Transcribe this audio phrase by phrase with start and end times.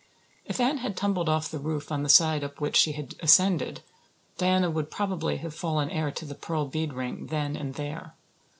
[0.45, 3.83] If Anne had tumbled off the roof on the side up which she had ascended
[4.35, 8.15] Diana would probably have fallen heir to the pearl bead ring then and there.